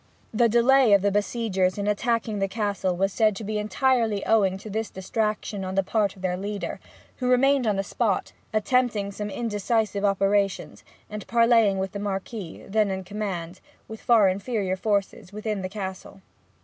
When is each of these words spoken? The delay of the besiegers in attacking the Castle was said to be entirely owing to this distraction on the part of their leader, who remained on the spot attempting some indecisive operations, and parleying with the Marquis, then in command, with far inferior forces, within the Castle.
The 0.33 0.49
delay 0.49 0.93
of 0.93 1.03
the 1.03 1.11
besiegers 1.11 1.77
in 1.77 1.85
attacking 1.87 2.39
the 2.39 2.47
Castle 2.47 2.95
was 2.97 3.13
said 3.13 3.35
to 3.35 3.43
be 3.43 3.59
entirely 3.59 4.25
owing 4.25 4.57
to 4.57 4.67
this 4.67 4.89
distraction 4.89 5.63
on 5.63 5.75
the 5.75 5.83
part 5.83 6.15
of 6.15 6.23
their 6.23 6.35
leader, 6.35 6.79
who 7.17 7.29
remained 7.29 7.67
on 7.67 7.75
the 7.75 7.83
spot 7.83 8.33
attempting 8.51 9.11
some 9.11 9.29
indecisive 9.29 10.03
operations, 10.03 10.83
and 11.07 11.27
parleying 11.27 11.77
with 11.77 11.91
the 11.91 11.99
Marquis, 11.99 12.65
then 12.67 12.89
in 12.89 13.03
command, 13.03 13.61
with 13.87 14.01
far 14.01 14.27
inferior 14.27 14.75
forces, 14.75 15.31
within 15.31 15.61
the 15.61 15.69
Castle. 15.69 16.21